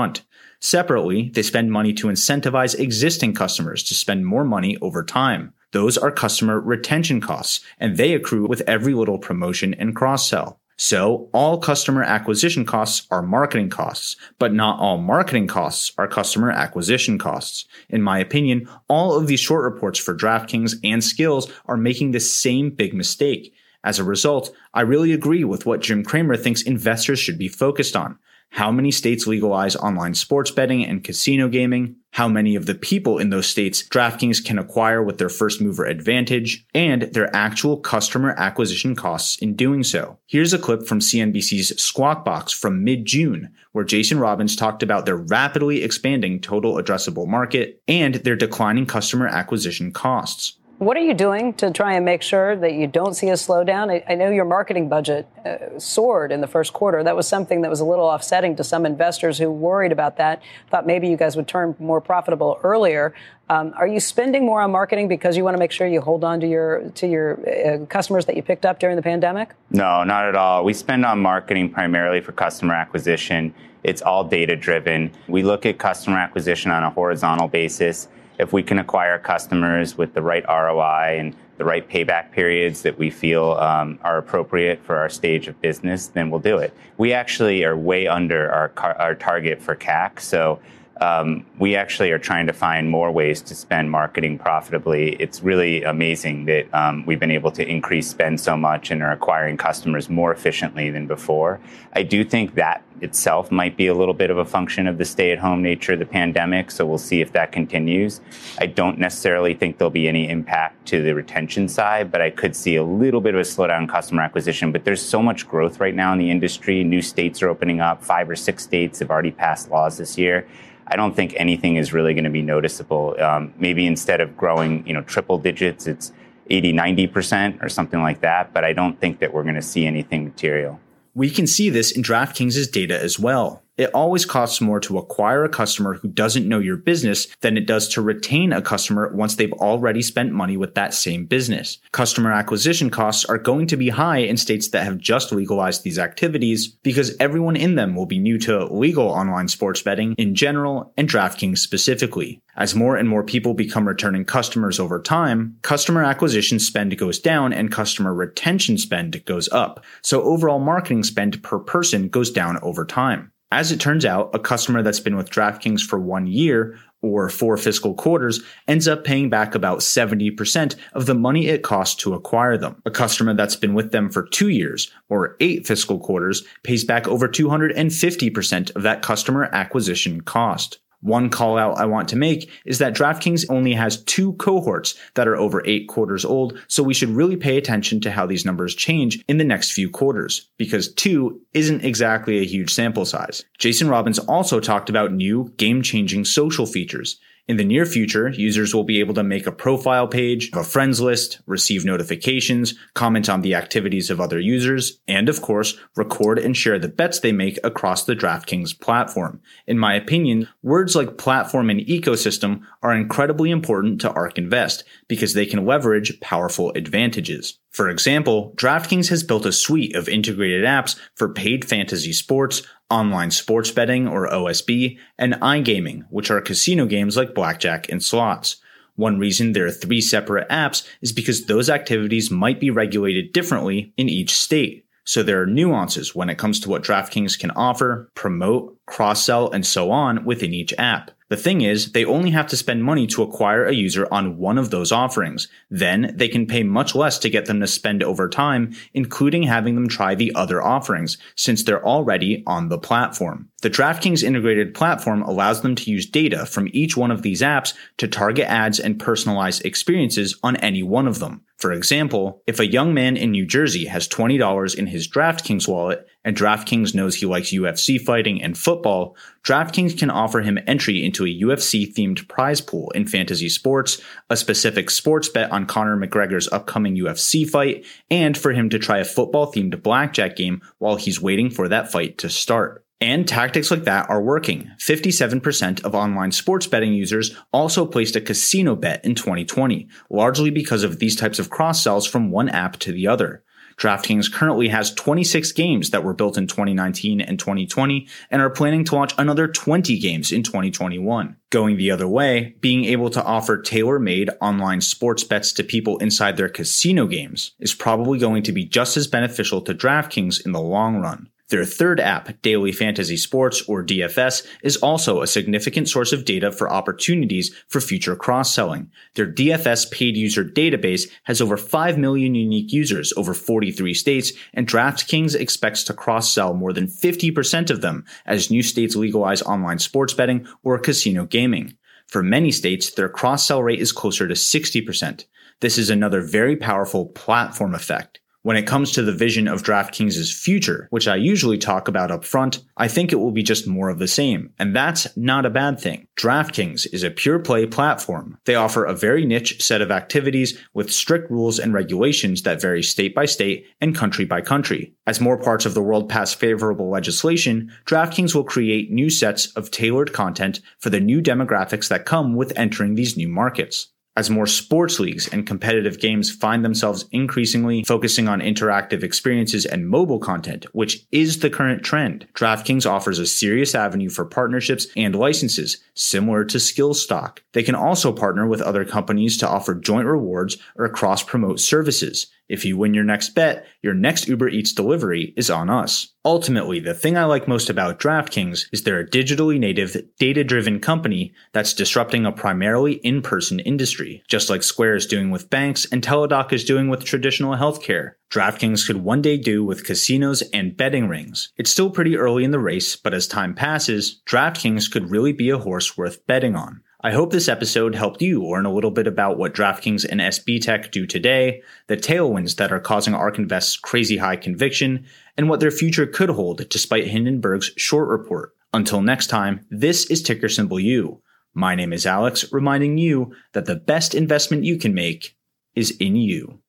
Separately, 0.60 1.30
they 1.34 1.42
spend 1.42 1.72
money 1.72 1.92
to 1.92 2.06
incentivize 2.06 2.78
existing 2.78 3.34
customers 3.34 3.82
to 3.82 3.94
spend 3.94 4.26
more 4.26 4.44
money 4.44 4.78
over 4.80 5.02
time. 5.02 5.52
Those 5.72 5.98
are 5.98 6.12
customer 6.12 6.60
retention 6.60 7.20
costs, 7.20 7.60
and 7.80 7.96
they 7.96 8.14
accrue 8.14 8.46
with 8.46 8.62
every 8.66 8.94
little 8.94 9.18
promotion 9.18 9.74
and 9.74 9.96
cross 9.96 10.28
sell. 10.28 10.60
So 10.76 11.28
all 11.32 11.58
customer 11.58 12.02
acquisition 12.02 12.64
costs 12.64 13.06
are 13.10 13.22
marketing 13.22 13.70
costs, 13.70 14.16
but 14.38 14.52
not 14.52 14.78
all 14.78 14.98
marketing 14.98 15.46
costs 15.46 15.92
are 15.98 16.08
customer 16.08 16.50
acquisition 16.50 17.18
costs. 17.18 17.66
In 17.88 18.02
my 18.02 18.18
opinion, 18.18 18.68
all 18.88 19.16
of 19.16 19.26
these 19.26 19.40
short 19.40 19.64
reports 19.64 19.98
for 19.98 20.14
DraftKings 20.14 20.76
and 20.82 21.02
Skillz 21.02 21.50
are 21.66 21.76
making 21.76 22.10
the 22.10 22.20
same 22.20 22.70
big 22.70 22.94
mistake. 22.94 23.54
As 23.84 23.98
a 23.98 24.04
result, 24.04 24.54
I 24.74 24.82
really 24.82 25.12
agree 25.12 25.44
with 25.44 25.66
what 25.66 25.80
Jim 25.80 26.04
Cramer 26.04 26.36
thinks 26.36 26.62
investors 26.62 27.18
should 27.18 27.38
be 27.38 27.48
focused 27.48 27.96
on 27.96 28.18
how 28.52 28.70
many 28.70 28.90
states 28.90 29.26
legalize 29.26 29.74
online 29.76 30.12
sports 30.12 30.50
betting 30.50 30.84
and 30.84 31.02
casino 31.02 31.48
gaming, 31.48 31.96
how 32.10 32.28
many 32.28 32.54
of 32.54 32.66
the 32.66 32.74
people 32.74 33.16
in 33.16 33.30
those 33.30 33.46
states 33.46 33.82
DraftKings 33.88 34.44
can 34.44 34.58
acquire 34.58 35.02
with 35.02 35.16
their 35.16 35.30
first 35.30 35.62
mover 35.62 35.86
advantage, 35.86 36.66
and 36.74 37.02
their 37.14 37.34
actual 37.34 37.78
customer 37.78 38.34
acquisition 38.36 38.94
costs 38.94 39.38
in 39.38 39.56
doing 39.56 39.82
so. 39.82 40.18
Here's 40.26 40.52
a 40.52 40.58
clip 40.58 40.86
from 40.86 41.00
CNBC's 41.00 41.82
Squawk 41.82 42.26
Box 42.26 42.52
from 42.52 42.84
mid 42.84 43.06
June, 43.06 43.54
where 43.72 43.86
Jason 43.86 44.18
Robins 44.18 44.54
talked 44.54 44.82
about 44.82 45.06
their 45.06 45.16
rapidly 45.16 45.82
expanding 45.82 46.38
total 46.38 46.74
addressable 46.74 47.26
market 47.26 47.80
and 47.88 48.16
their 48.16 48.36
declining 48.36 48.84
customer 48.84 49.28
acquisition 49.28 49.92
costs. 49.92 50.58
What 50.82 50.96
are 50.96 51.00
you 51.00 51.14
doing 51.14 51.54
to 51.54 51.70
try 51.70 51.92
and 51.92 52.04
make 52.04 52.22
sure 52.22 52.56
that 52.56 52.72
you 52.72 52.88
don't 52.88 53.14
see 53.14 53.28
a 53.28 53.34
slowdown? 53.34 53.88
I, 53.88 54.02
I 54.12 54.16
know 54.16 54.30
your 54.30 54.44
marketing 54.44 54.88
budget 54.88 55.28
uh, 55.46 55.78
soared 55.78 56.32
in 56.32 56.40
the 56.40 56.48
first 56.48 56.72
quarter. 56.72 57.04
That 57.04 57.14
was 57.14 57.28
something 57.28 57.60
that 57.60 57.70
was 57.70 57.78
a 57.78 57.84
little 57.84 58.06
offsetting 58.06 58.56
to 58.56 58.64
some 58.64 58.84
investors 58.84 59.38
who 59.38 59.48
worried 59.48 59.92
about 59.92 60.16
that. 60.16 60.42
Thought 60.70 60.84
maybe 60.84 61.06
you 61.06 61.16
guys 61.16 61.36
would 61.36 61.46
turn 61.46 61.76
more 61.78 62.00
profitable 62.00 62.58
earlier. 62.64 63.14
Um, 63.48 63.72
are 63.76 63.86
you 63.86 64.00
spending 64.00 64.44
more 64.44 64.60
on 64.60 64.72
marketing 64.72 65.06
because 65.06 65.36
you 65.36 65.44
want 65.44 65.54
to 65.54 65.60
make 65.60 65.70
sure 65.70 65.86
you 65.86 66.00
hold 66.00 66.24
on 66.24 66.40
to 66.40 66.48
your 66.48 66.90
to 66.96 67.06
your 67.06 67.38
uh, 67.48 67.86
customers 67.86 68.26
that 68.26 68.34
you 68.34 68.42
picked 68.42 68.66
up 68.66 68.80
during 68.80 68.96
the 68.96 69.02
pandemic? 69.02 69.50
No, 69.70 70.02
not 70.02 70.24
at 70.24 70.34
all. 70.34 70.64
We 70.64 70.74
spend 70.74 71.06
on 71.06 71.20
marketing 71.20 71.70
primarily 71.70 72.20
for 72.20 72.32
customer 72.32 72.74
acquisition. 72.74 73.54
It's 73.84 74.02
all 74.02 74.24
data 74.24 74.56
driven. 74.56 75.12
We 75.28 75.44
look 75.44 75.64
at 75.64 75.78
customer 75.78 76.18
acquisition 76.18 76.72
on 76.72 76.82
a 76.82 76.90
horizontal 76.90 77.46
basis 77.46 78.08
if 78.42 78.52
we 78.52 78.62
can 78.62 78.78
acquire 78.78 79.18
customers 79.18 79.96
with 79.96 80.12
the 80.14 80.20
right 80.20 80.44
ROI 80.48 81.18
and 81.18 81.34
the 81.58 81.64
right 81.64 81.88
payback 81.88 82.32
periods 82.32 82.82
that 82.82 82.98
we 82.98 83.08
feel 83.08 83.52
um, 83.52 83.98
are 84.02 84.18
appropriate 84.18 84.84
for 84.84 84.96
our 84.96 85.08
stage 85.08 85.46
of 85.46 85.58
business, 85.60 86.08
then 86.08 86.28
we'll 86.28 86.40
do 86.40 86.58
it. 86.58 86.74
We 86.98 87.12
actually 87.12 87.64
are 87.64 87.76
way 87.76 88.08
under 88.08 88.50
our, 88.50 88.72
our 88.98 89.14
target 89.14 89.62
for 89.62 89.76
CAC. 89.76 90.20
So 90.20 90.60
um, 91.02 91.44
we 91.58 91.74
actually 91.74 92.12
are 92.12 92.18
trying 92.18 92.46
to 92.46 92.52
find 92.52 92.88
more 92.88 93.10
ways 93.10 93.42
to 93.42 93.56
spend 93.56 93.90
marketing 93.90 94.38
profitably. 94.38 95.16
It's 95.16 95.42
really 95.42 95.82
amazing 95.82 96.44
that 96.44 96.72
um, 96.72 97.04
we've 97.06 97.18
been 97.18 97.32
able 97.32 97.50
to 97.52 97.68
increase 97.68 98.08
spend 98.08 98.40
so 98.40 98.56
much 98.56 98.92
and 98.92 99.02
are 99.02 99.10
acquiring 99.10 99.56
customers 99.56 100.08
more 100.08 100.32
efficiently 100.32 100.90
than 100.90 101.08
before. 101.08 101.58
I 101.94 102.04
do 102.04 102.24
think 102.24 102.54
that 102.54 102.84
itself 103.00 103.50
might 103.50 103.76
be 103.76 103.88
a 103.88 103.94
little 103.94 104.14
bit 104.14 104.30
of 104.30 104.38
a 104.38 104.44
function 104.44 104.86
of 104.86 104.96
the 104.96 105.04
stay 105.04 105.32
at 105.32 105.40
home 105.40 105.60
nature 105.60 105.94
of 105.94 105.98
the 105.98 106.06
pandemic. 106.06 106.70
So 106.70 106.86
we'll 106.86 106.98
see 106.98 107.20
if 107.20 107.32
that 107.32 107.50
continues. 107.50 108.20
I 108.60 108.66
don't 108.66 108.96
necessarily 108.96 109.54
think 109.54 109.78
there'll 109.78 109.90
be 109.90 110.06
any 110.06 110.30
impact 110.30 110.86
to 110.86 111.02
the 111.02 111.12
retention 111.12 111.68
side, 111.68 112.12
but 112.12 112.22
I 112.22 112.30
could 112.30 112.54
see 112.54 112.76
a 112.76 112.84
little 112.84 113.20
bit 113.20 113.34
of 113.34 113.40
a 113.40 113.44
slowdown 113.44 113.82
in 113.82 113.88
customer 113.88 114.22
acquisition. 114.22 114.70
But 114.70 114.84
there's 114.84 115.04
so 115.04 115.20
much 115.20 115.48
growth 115.48 115.80
right 115.80 115.96
now 115.96 116.12
in 116.12 116.20
the 116.20 116.30
industry. 116.30 116.84
New 116.84 117.02
states 117.02 117.42
are 117.42 117.48
opening 117.48 117.80
up. 117.80 118.04
Five 118.04 118.30
or 118.30 118.36
six 118.36 118.62
states 118.62 119.00
have 119.00 119.10
already 119.10 119.32
passed 119.32 119.68
laws 119.68 119.98
this 119.98 120.16
year. 120.16 120.46
I 120.92 120.96
don't 120.96 121.16
think 121.16 121.32
anything 121.38 121.76
is 121.76 121.94
really 121.94 122.12
going 122.12 122.24
to 122.24 122.30
be 122.30 122.42
noticeable. 122.42 123.16
Um, 123.18 123.54
maybe 123.56 123.86
instead 123.86 124.20
of 124.20 124.36
growing, 124.36 124.86
you 124.86 124.92
know, 124.92 125.00
triple 125.00 125.38
digits, 125.38 125.86
it's 125.86 126.12
80, 126.50 126.74
90% 126.74 127.62
or 127.62 127.70
something 127.70 128.02
like 128.02 128.20
that. 128.20 128.52
But 128.52 128.64
I 128.64 128.74
don't 128.74 129.00
think 129.00 129.18
that 129.20 129.32
we're 129.32 129.42
going 129.42 129.54
to 129.54 129.62
see 129.62 129.86
anything 129.86 130.22
material. 130.22 130.78
We 131.14 131.30
can 131.30 131.46
see 131.46 131.70
this 131.70 131.92
in 131.92 132.02
DraftKings' 132.02 132.70
data 132.70 133.02
as 133.02 133.18
well. 133.18 133.62
It 133.82 133.90
always 133.94 134.24
costs 134.24 134.60
more 134.60 134.78
to 134.78 134.96
acquire 134.96 135.42
a 135.42 135.48
customer 135.48 135.94
who 135.94 136.06
doesn't 136.06 136.48
know 136.48 136.60
your 136.60 136.76
business 136.76 137.26
than 137.40 137.56
it 137.56 137.66
does 137.66 137.88
to 137.88 138.00
retain 138.00 138.52
a 138.52 138.62
customer 138.62 139.12
once 139.12 139.34
they've 139.34 139.52
already 139.54 140.02
spent 140.02 140.30
money 140.30 140.56
with 140.56 140.76
that 140.76 140.94
same 140.94 141.26
business. 141.26 141.78
Customer 141.90 142.30
acquisition 142.30 142.90
costs 142.90 143.24
are 143.24 143.38
going 143.38 143.66
to 143.66 143.76
be 143.76 143.88
high 143.88 144.18
in 144.18 144.36
states 144.36 144.68
that 144.68 144.84
have 144.84 144.98
just 144.98 145.32
legalized 145.32 145.82
these 145.82 145.98
activities 145.98 146.68
because 146.68 147.16
everyone 147.18 147.56
in 147.56 147.74
them 147.74 147.96
will 147.96 148.06
be 148.06 148.20
new 148.20 148.38
to 148.38 148.66
legal 148.66 149.08
online 149.08 149.48
sports 149.48 149.82
betting 149.82 150.14
in 150.16 150.36
general 150.36 150.92
and 150.96 151.08
DraftKings 151.08 151.58
specifically. 151.58 152.40
As 152.54 152.76
more 152.76 152.96
and 152.96 153.08
more 153.08 153.24
people 153.24 153.52
become 153.52 153.88
returning 153.88 154.24
customers 154.24 154.78
over 154.78 155.02
time, 155.02 155.56
customer 155.62 156.04
acquisition 156.04 156.60
spend 156.60 156.96
goes 156.98 157.18
down 157.18 157.52
and 157.52 157.72
customer 157.72 158.14
retention 158.14 158.78
spend 158.78 159.24
goes 159.24 159.48
up. 159.50 159.84
So 160.02 160.22
overall 160.22 160.60
marketing 160.60 161.02
spend 161.02 161.42
per 161.42 161.58
person 161.58 162.08
goes 162.08 162.30
down 162.30 162.60
over 162.62 162.84
time. 162.84 163.31
As 163.52 163.70
it 163.70 163.80
turns 163.80 164.06
out, 164.06 164.30
a 164.32 164.38
customer 164.38 164.82
that's 164.82 164.98
been 164.98 165.14
with 165.14 165.28
DraftKings 165.28 165.82
for 165.82 165.98
one 165.98 166.26
year 166.26 166.78
or 167.02 167.28
four 167.28 167.58
fiscal 167.58 167.92
quarters 167.92 168.42
ends 168.66 168.88
up 168.88 169.04
paying 169.04 169.28
back 169.28 169.54
about 169.54 169.80
70% 169.80 170.74
of 170.94 171.04
the 171.04 171.14
money 171.14 171.48
it 171.48 171.62
cost 171.62 172.00
to 172.00 172.14
acquire 172.14 172.56
them. 172.56 172.80
A 172.86 172.90
customer 172.90 173.34
that's 173.34 173.56
been 173.56 173.74
with 173.74 173.92
them 173.92 174.08
for 174.08 174.22
two 174.22 174.48
years 174.48 174.90
or 175.10 175.36
eight 175.40 175.66
fiscal 175.66 175.98
quarters 175.98 176.44
pays 176.62 176.82
back 176.82 177.06
over 177.06 177.28
250% 177.28 178.74
of 178.74 178.82
that 178.84 179.02
customer 179.02 179.50
acquisition 179.52 180.22
cost. 180.22 180.78
One 181.02 181.30
call 181.30 181.58
out 181.58 181.78
I 181.78 181.84
want 181.84 182.08
to 182.10 182.16
make 182.16 182.48
is 182.64 182.78
that 182.78 182.94
DraftKings 182.94 183.44
only 183.50 183.74
has 183.74 184.02
two 184.04 184.34
cohorts 184.34 184.94
that 185.14 185.26
are 185.26 185.36
over 185.36 185.62
eight 185.66 185.88
quarters 185.88 186.24
old, 186.24 186.58
so 186.68 186.82
we 186.82 186.94
should 186.94 187.08
really 187.08 187.36
pay 187.36 187.58
attention 187.58 188.00
to 188.02 188.10
how 188.10 188.24
these 188.24 188.44
numbers 188.44 188.74
change 188.74 189.22
in 189.26 189.38
the 189.38 189.44
next 189.44 189.72
few 189.72 189.90
quarters, 189.90 190.48
because 190.58 190.92
two 190.94 191.40
isn't 191.54 191.84
exactly 191.84 192.38
a 192.38 192.46
huge 192.46 192.72
sample 192.72 193.04
size. 193.04 193.44
Jason 193.58 193.88
Robins 193.88 194.20
also 194.20 194.60
talked 194.60 194.88
about 194.88 195.12
new 195.12 195.52
game 195.56 195.82
changing 195.82 196.24
social 196.24 196.66
features. 196.66 197.18
In 197.48 197.56
the 197.56 197.64
near 197.64 197.84
future, 197.84 198.28
users 198.28 198.72
will 198.72 198.84
be 198.84 199.00
able 199.00 199.14
to 199.14 199.24
make 199.24 199.48
a 199.48 199.52
profile 199.52 200.06
page, 200.06 200.50
a 200.52 200.62
friends 200.62 201.00
list, 201.00 201.40
receive 201.44 201.84
notifications, 201.84 202.74
comment 202.94 203.28
on 203.28 203.40
the 203.40 203.56
activities 203.56 204.10
of 204.10 204.20
other 204.20 204.38
users, 204.38 205.00
and 205.08 205.28
of 205.28 205.42
course, 205.42 205.76
record 205.96 206.38
and 206.38 206.56
share 206.56 206.78
the 206.78 206.88
bets 206.88 207.18
they 207.18 207.32
make 207.32 207.58
across 207.64 208.04
the 208.04 208.14
DraftKings 208.14 208.78
platform. 208.78 209.40
In 209.66 209.76
my 209.76 209.94
opinion, 209.94 210.48
words 210.62 210.94
like 210.94 211.18
platform 211.18 211.68
and 211.68 211.80
ecosystem 211.80 212.60
are 212.80 212.94
incredibly 212.94 213.50
important 213.50 214.00
to 214.02 214.12
ARK 214.12 214.38
Invest 214.38 214.84
because 215.08 215.34
they 215.34 215.46
can 215.46 215.66
leverage 215.66 216.20
powerful 216.20 216.70
advantages. 216.76 217.58
For 217.72 217.88
example, 217.88 218.52
DraftKings 218.56 219.08
has 219.08 219.24
built 219.24 219.46
a 219.46 219.52
suite 219.52 219.96
of 219.96 220.08
integrated 220.08 220.64
apps 220.64 220.96
for 221.16 221.32
paid 221.32 221.64
fantasy 221.64 222.12
sports, 222.12 222.62
online 222.92 223.30
sports 223.30 223.70
betting 223.70 224.06
or 224.06 224.28
OSB, 224.28 224.98
and 225.18 225.34
iGaming, 225.34 226.04
which 226.10 226.30
are 226.30 226.40
casino 226.40 226.84
games 226.86 227.16
like 227.16 227.34
blackjack 227.34 227.88
and 227.88 228.04
slots. 228.04 228.56
One 228.96 229.18
reason 229.18 229.52
there 229.52 229.66
are 229.66 229.70
three 229.70 230.02
separate 230.02 230.48
apps 230.50 230.86
is 231.00 231.12
because 231.12 231.46
those 231.46 231.70
activities 231.70 232.30
might 232.30 232.60
be 232.60 232.70
regulated 232.70 233.32
differently 233.32 233.94
in 233.96 234.08
each 234.08 234.36
state. 234.36 234.84
So 235.04 235.22
there 235.22 235.40
are 235.42 235.46
nuances 235.46 236.14
when 236.14 236.30
it 236.30 236.38
comes 236.38 236.60
to 236.60 236.68
what 236.68 236.84
DraftKings 236.84 237.38
can 237.38 237.50
offer, 237.52 238.10
promote, 238.14 238.78
cross 238.86 239.24
sell, 239.24 239.50
and 239.50 239.66
so 239.66 239.90
on 239.90 240.24
within 240.24 240.52
each 240.54 240.74
app. 240.78 241.10
The 241.32 241.38
thing 241.38 241.62
is, 241.62 241.92
they 241.92 242.04
only 242.04 242.32
have 242.32 242.46
to 242.48 242.58
spend 242.58 242.84
money 242.84 243.06
to 243.06 243.22
acquire 243.22 243.64
a 243.64 243.72
user 243.72 244.06
on 244.12 244.36
one 244.36 244.58
of 244.58 244.68
those 244.68 244.92
offerings. 244.92 245.48
Then 245.70 246.12
they 246.14 246.28
can 246.28 246.46
pay 246.46 246.62
much 246.62 246.94
less 246.94 247.18
to 247.20 247.30
get 247.30 247.46
them 247.46 247.58
to 247.60 247.66
spend 247.66 248.02
over 248.02 248.28
time, 248.28 248.74
including 248.92 249.44
having 249.44 249.74
them 249.74 249.88
try 249.88 250.14
the 250.14 250.34
other 250.34 250.62
offerings, 250.62 251.16
since 251.34 251.62
they're 251.62 251.82
already 251.82 252.42
on 252.46 252.68
the 252.68 252.76
platform. 252.76 253.48
The 253.62 253.70
DraftKings 253.70 254.24
integrated 254.24 254.74
platform 254.74 255.22
allows 255.22 255.62
them 255.62 255.76
to 255.76 255.90
use 255.90 256.04
data 256.04 256.46
from 256.46 256.68
each 256.72 256.96
one 256.96 257.12
of 257.12 257.22
these 257.22 257.42
apps 257.42 257.74
to 257.98 258.08
target 258.08 258.46
ads 258.48 258.80
and 258.80 258.98
personalize 258.98 259.64
experiences 259.64 260.36
on 260.42 260.56
any 260.56 260.82
one 260.82 261.06
of 261.06 261.20
them. 261.20 261.42
For 261.58 261.70
example, 261.70 262.42
if 262.48 262.58
a 262.58 262.66
young 262.66 262.92
man 262.92 263.16
in 263.16 263.30
New 263.30 263.46
Jersey 263.46 263.84
has 263.84 264.08
$20 264.08 264.76
in 264.76 264.88
his 264.88 265.06
DraftKings 265.06 265.68
wallet 265.68 266.08
and 266.24 266.36
DraftKings 266.36 266.92
knows 266.92 267.14
he 267.14 267.26
likes 267.26 267.52
UFC 267.52 268.00
fighting 268.00 268.42
and 268.42 268.58
football, 268.58 269.16
DraftKings 269.44 269.96
can 269.96 270.10
offer 270.10 270.40
him 270.40 270.58
entry 270.66 271.04
into 271.04 271.24
a 271.24 271.40
UFC 271.42 271.94
themed 271.94 272.26
prize 272.26 272.60
pool 272.60 272.90
in 272.96 273.06
fantasy 273.06 273.48
sports, 273.48 274.02
a 274.28 274.36
specific 274.36 274.90
sports 274.90 275.28
bet 275.28 275.52
on 275.52 275.66
Conor 275.66 275.96
McGregor's 275.96 276.50
upcoming 276.50 276.96
UFC 276.96 277.48
fight, 277.48 277.86
and 278.10 278.36
for 278.36 278.50
him 278.50 278.68
to 278.70 278.80
try 278.80 278.98
a 278.98 279.04
football 279.04 279.52
themed 279.52 279.80
blackjack 279.84 280.34
game 280.34 280.60
while 280.78 280.96
he's 280.96 281.22
waiting 281.22 281.48
for 281.48 281.68
that 281.68 281.92
fight 281.92 282.18
to 282.18 282.28
start. 282.28 282.84
And 283.02 283.26
tactics 283.26 283.72
like 283.72 283.82
that 283.82 284.08
are 284.08 284.22
working. 284.22 284.70
57% 284.78 285.82
of 285.82 285.92
online 285.92 286.30
sports 286.30 286.68
betting 286.68 286.92
users 286.92 287.36
also 287.52 287.84
placed 287.84 288.14
a 288.14 288.20
casino 288.20 288.76
bet 288.76 289.04
in 289.04 289.16
2020, 289.16 289.88
largely 290.08 290.50
because 290.50 290.84
of 290.84 291.00
these 291.00 291.16
types 291.16 291.40
of 291.40 291.50
cross 291.50 291.82
sells 291.82 292.06
from 292.06 292.30
one 292.30 292.48
app 292.48 292.76
to 292.76 292.92
the 292.92 293.08
other. 293.08 293.42
DraftKings 293.76 294.32
currently 294.32 294.68
has 294.68 294.94
26 294.94 295.50
games 295.50 295.90
that 295.90 296.04
were 296.04 296.14
built 296.14 296.38
in 296.38 296.46
2019 296.46 297.20
and 297.20 297.40
2020 297.40 298.06
and 298.30 298.40
are 298.40 298.48
planning 298.48 298.84
to 298.84 298.94
launch 298.94 299.14
another 299.18 299.48
20 299.48 299.98
games 299.98 300.30
in 300.30 300.44
2021. 300.44 301.34
Going 301.50 301.78
the 301.78 301.90
other 301.90 302.06
way, 302.06 302.54
being 302.60 302.84
able 302.84 303.10
to 303.10 303.24
offer 303.24 303.60
tailor-made 303.60 304.30
online 304.40 304.80
sports 304.80 305.24
bets 305.24 305.52
to 305.54 305.64
people 305.64 305.98
inside 305.98 306.36
their 306.36 306.48
casino 306.48 307.08
games 307.08 307.50
is 307.58 307.74
probably 307.74 308.20
going 308.20 308.44
to 308.44 308.52
be 308.52 308.64
just 308.64 308.96
as 308.96 309.08
beneficial 309.08 309.60
to 309.62 309.74
DraftKings 309.74 310.46
in 310.46 310.52
the 310.52 310.60
long 310.60 310.98
run. 310.98 311.31
Their 311.48 311.64
third 311.66 312.00
app, 312.00 312.40
Daily 312.40 312.72
Fantasy 312.72 313.16
Sports 313.16 313.62
or 313.68 313.84
DFS, 313.84 314.46
is 314.62 314.78
also 314.78 315.20
a 315.20 315.26
significant 315.26 315.88
source 315.88 316.12
of 316.12 316.24
data 316.24 316.50
for 316.50 316.72
opportunities 316.72 317.54
for 317.68 317.80
future 317.80 318.16
cross-selling. 318.16 318.90
Their 319.16 319.30
DFS 319.30 319.90
paid 319.90 320.16
user 320.16 320.44
database 320.44 321.10
has 321.24 321.42
over 321.42 321.58
5 321.58 321.98
million 321.98 322.34
unique 322.34 322.72
users 322.72 323.12
over 323.18 323.34
43 323.34 323.92
states, 323.92 324.32
and 324.54 324.66
DraftKings 324.66 325.34
expects 325.34 325.84
to 325.84 325.92
cross-sell 325.92 326.54
more 326.54 326.72
than 326.72 326.86
50% 326.86 327.70
of 327.70 327.82
them 327.82 328.04
as 328.24 328.50
new 328.50 328.62
states 328.62 328.96
legalize 328.96 329.42
online 329.42 329.78
sports 329.78 330.14
betting 330.14 330.46
or 330.62 330.78
casino 330.78 331.26
gaming. 331.26 331.76
For 332.06 332.22
many 332.22 332.50
states, 332.50 332.92
their 332.92 333.08
cross-sell 333.10 333.62
rate 333.62 333.80
is 333.80 333.92
closer 333.92 334.26
to 334.26 334.34
60%. 334.34 335.24
This 335.60 335.76
is 335.76 335.90
another 335.90 336.22
very 336.22 336.56
powerful 336.56 337.06
platform 337.06 337.74
effect. 337.74 338.21
When 338.44 338.56
it 338.56 338.66
comes 338.66 338.90
to 338.92 339.02
the 339.02 339.12
vision 339.12 339.46
of 339.46 339.62
DraftKings' 339.62 340.34
future, 340.34 340.88
which 340.90 341.06
I 341.06 341.14
usually 341.14 341.58
talk 341.58 341.86
about 341.86 342.10
up 342.10 342.24
front, 342.24 342.64
I 342.76 342.88
think 342.88 343.12
it 343.12 343.20
will 343.20 343.30
be 343.30 343.44
just 343.44 343.68
more 343.68 343.88
of 343.88 344.00
the 344.00 344.08
same. 344.08 344.52
And 344.58 344.74
that's 344.74 345.16
not 345.16 345.46
a 345.46 345.50
bad 345.50 345.78
thing. 345.78 346.08
DraftKings 346.16 346.88
is 346.92 347.04
a 347.04 347.10
pure 347.10 347.38
play 347.38 347.66
platform. 347.66 348.36
They 348.44 348.56
offer 348.56 348.84
a 348.84 348.96
very 348.96 349.24
niche 349.24 349.62
set 349.62 349.80
of 349.80 349.92
activities 349.92 350.58
with 350.74 350.92
strict 350.92 351.30
rules 351.30 351.60
and 351.60 351.72
regulations 351.72 352.42
that 352.42 352.60
vary 352.60 352.82
state 352.82 353.14
by 353.14 353.26
state 353.26 353.66
and 353.80 353.94
country 353.94 354.24
by 354.24 354.40
country. 354.40 354.92
As 355.06 355.20
more 355.20 355.38
parts 355.38 355.64
of 355.64 355.74
the 355.74 355.82
world 355.82 356.08
pass 356.08 356.34
favorable 356.34 356.90
legislation, 356.90 357.70
DraftKings 357.86 358.34
will 358.34 358.42
create 358.42 358.90
new 358.90 359.08
sets 359.08 359.52
of 359.52 359.70
tailored 359.70 360.12
content 360.12 360.60
for 360.80 360.90
the 360.90 360.98
new 360.98 361.22
demographics 361.22 361.86
that 361.90 362.06
come 362.06 362.34
with 362.34 362.52
entering 362.58 362.96
these 362.96 363.16
new 363.16 363.28
markets 363.28 363.92
as 364.16 364.30
more 364.30 364.46
sports 364.46 365.00
leagues 365.00 365.28
and 365.28 365.46
competitive 365.46 365.98
games 365.98 366.30
find 366.30 366.64
themselves 366.64 367.06
increasingly 367.12 367.82
focusing 367.84 368.28
on 368.28 368.40
interactive 368.40 369.02
experiences 369.02 369.64
and 369.64 369.88
mobile 369.88 370.18
content, 370.18 370.66
which 370.72 371.06
is 371.12 371.38
the 371.38 371.50
current 371.50 371.82
trend, 371.82 372.26
DraftKings 372.34 372.88
offers 372.88 373.18
a 373.18 373.26
serious 373.26 373.74
avenue 373.74 374.10
for 374.10 374.24
partnerships 374.24 374.86
and 374.96 375.14
licenses, 375.14 375.78
similar 375.94 376.44
to 376.44 376.58
Skillstock. 376.58 377.38
They 377.52 377.62
can 377.62 377.74
also 377.74 378.12
partner 378.12 378.46
with 378.46 378.60
other 378.60 378.84
companies 378.84 379.36
to 379.38 379.48
offer 379.48 379.74
joint 379.74 380.06
rewards 380.06 380.58
or 380.76 380.88
cross 380.88 381.22
promote 381.22 381.60
services. 381.60 382.26
If 382.52 382.66
you 382.66 382.76
win 382.76 382.92
your 382.92 383.02
next 383.02 383.30
bet, 383.30 383.64
your 383.80 383.94
next 383.94 384.28
Uber 384.28 384.50
Eats 384.50 384.74
delivery 384.74 385.32
is 385.38 385.48
on 385.48 385.70
us. 385.70 386.08
Ultimately, 386.22 386.80
the 386.80 386.92
thing 386.92 387.16
I 387.16 387.24
like 387.24 387.48
most 387.48 387.70
about 387.70 387.98
DraftKings 387.98 388.66
is 388.70 388.82
they're 388.82 389.00
a 389.00 389.08
digitally 389.08 389.58
native, 389.58 389.96
data 390.18 390.44
driven 390.44 390.78
company 390.78 391.32
that's 391.54 391.72
disrupting 391.72 392.26
a 392.26 392.30
primarily 392.30 392.96
in 392.96 393.22
person 393.22 393.58
industry, 393.58 394.22
just 394.28 394.50
like 394.50 394.62
Square 394.62 394.96
is 394.96 395.06
doing 395.06 395.30
with 395.30 395.48
banks 395.48 395.86
and 395.90 396.02
Teladoc 396.02 396.52
is 396.52 396.62
doing 396.62 396.90
with 396.90 397.04
traditional 397.04 397.56
healthcare. 397.56 398.12
DraftKings 398.30 398.86
could 398.86 398.98
one 398.98 399.22
day 399.22 399.38
do 399.38 399.64
with 399.64 399.84
casinos 399.84 400.42
and 400.52 400.76
betting 400.76 401.08
rings. 401.08 401.50
It's 401.56 401.70
still 401.70 401.88
pretty 401.88 402.18
early 402.18 402.44
in 402.44 402.50
the 402.50 402.58
race, 402.58 402.96
but 402.96 403.14
as 403.14 403.26
time 403.26 403.54
passes, 403.54 404.20
DraftKings 404.26 404.90
could 404.90 405.10
really 405.10 405.32
be 405.32 405.48
a 405.48 405.58
horse 405.58 405.96
worth 405.96 406.26
betting 406.26 406.54
on. 406.54 406.82
I 407.04 407.10
hope 407.10 407.32
this 407.32 407.48
episode 407.48 407.96
helped 407.96 408.22
you 408.22 408.44
learn 408.46 408.64
a 408.64 408.72
little 408.72 408.92
bit 408.92 409.08
about 409.08 409.36
what 409.36 409.54
DraftKings 409.54 410.06
and 410.08 410.20
SB 410.20 410.62
Tech 410.62 410.92
do 410.92 411.04
today, 411.04 411.60
the 411.88 411.96
tailwinds 411.96 412.54
that 412.58 412.70
are 412.70 412.78
causing 412.78 413.12
ARK 413.12 413.38
Invest's 413.38 413.76
crazy 413.76 414.18
high 414.18 414.36
conviction, 414.36 415.04
and 415.36 415.48
what 415.48 415.58
their 415.58 415.72
future 415.72 416.06
could 416.06 416.30
hold 416.30 416.68
despite 416.68 417.08
Hindenburg's 417.08 417.72
short 417.76 418.08
report. 418.08 418.54
Until 418.72 419.02
next 419.02 419.26
time, 419.26 419.66
this 419.68 420.04
is 420.10 420.22
ticker 420.22 420.48
symbol 420.48 420.78
U. 420.78 421.20
My 421.54 421.74
name 421.74 421.92
is 421.92 422.06
Alex, 422.06 422.52
reminding 422.52 422.98
you 422.98 423.34
that 423.52 423.66
the 423.66 423.74
best 423.74 424.14
investment 424.14 424.62
you 424.62 424.78
can 424.78 424.94
make 424.94 425.36
is 425.74 425.90
in 425.98 426.14
you. 426.14 426.61